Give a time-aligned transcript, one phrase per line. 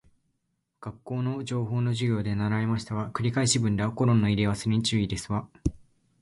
[0.81, 3.11] 学校の情報の授業で習いましたわ。
[3.11, 5.47] 繰り返し文ではコロンの入れ忘れに注意ですわ